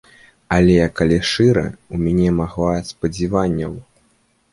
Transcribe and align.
Але, 0.55 0.77
калі 0.99 1.19
шчыра, 1.31 1.63
у 1.97 1.99
мяне 2.05 2.29
магла 2.39 2.71
спадзяванняў. 2.89 3.77